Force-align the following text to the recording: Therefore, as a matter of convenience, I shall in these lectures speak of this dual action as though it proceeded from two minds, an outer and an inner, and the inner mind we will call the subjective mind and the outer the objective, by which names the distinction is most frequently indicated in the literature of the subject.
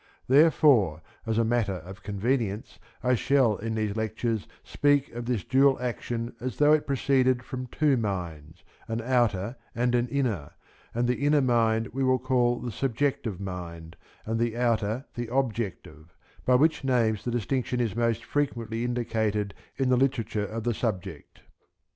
Therefore, 0.27 1.03
as 1.27 1.37
a 1.37 1.43
matter 1.45 1.75
of 1.75 2.01
convenience, 2.01 2.79
I 3.03 3.13
shall 3.13 3.57
in 3.57 3.75
these 3.75 3.95
lectures 3.95 4.47
speak 4.63 5.11
of 5.13 5.25
this 5.25 5.43
dual 5.43 5.79
action 5.79 6.35
as 6.39 6.57
though 6.57 6.73
it 6.73 6.87
proceeded 6.87 7.43
from 7.43 7.67
two 7.67 7.97
minds, 7.97 8.63
an 8.87 8.99
outer 8.99 9.57
and 9.75 9.93
an 9.93 10.07
inner, 10.07 10.53
and 10.95 11.07
the 11.07 11.23
inner 11.23 11.43
mind 11.43 11.89
we 11.89 12.03
will 12.03 12.17
call 12.17 12.59
the 12.59 12.71
subjective 12.71 13.39
mind 13.39 13.95
and 14.25 14.39
the 14.39 14.57
outer 14.57 15.05
the 15.13 15.31
objective, 15.31 16.17
by 16.45 16.55
which 16.55 16.83
names 16.83 17.23
the 17.23 17.29
distinction 17.29 17.79
is 17.79 17.95
most 17.95 18.25
frequently 18.25 18.83
indicated 18.83 19.53
in 19.77 19.89
the 19.89 19.97
literature 19.97 20.47
of 20.47 20.63
the 20.63 20.73
subject. 20.73 21.43